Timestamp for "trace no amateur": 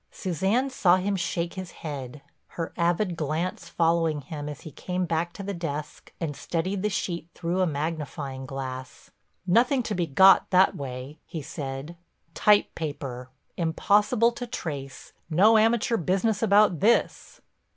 14.47-15.97